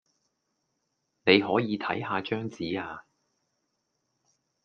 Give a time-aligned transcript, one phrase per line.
[1.27, 3.05] 你可以睇吓張紙呀